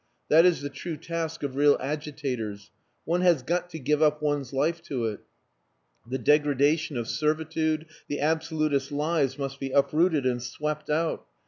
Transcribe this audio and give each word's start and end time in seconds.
"That 0.29 0.45
is 0.47 0.61
the 0.61 0.69
true 0.71 0.97
task 0.97 1.43
of 1.43 1.55
real 1.55 1.77
agitators. 1.79 2.71
One 3.05 3.21
has 3.21 3.43
got 3.43 3.69
to 3.69 3.77
give 3.77 4.01
up 4.01 4.19
one's 4.19 4.51
life 4.51 4.81
to 4.85 5.05
it. 5.05 5.19
The 6.09 6.17
degradation 6.17 6.97
of 6.97 7.07
servitude, 7.07 7.85
the 8.07 8.19
absolutist 8.19 8.91
lies 8.91 9.37
must 9.37 9.59
be 9.59 9.69
uprooted 9.69 10.25
and 10.25 10.41
swept 10.41 10.89
out. 10.89 11.27